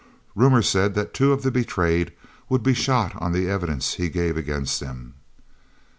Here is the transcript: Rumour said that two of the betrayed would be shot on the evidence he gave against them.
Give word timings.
Rumour 0.33 0.63
said 0.63 0.95
that 0.95 1.13
two 1.13 1.31
of 1.31 1.43
the 1.43 1.51
betrayed 1.51 2.11
would 2.49 2.63
be 2.63 2.73
shot 2.73 3.11
on 3.21 3.33
the 3.33 3.47
evidence 3.47 3.93
he 3.93 4.09
gave 4.09 4.35
against 4.35 4.79
them. 4.79 5.13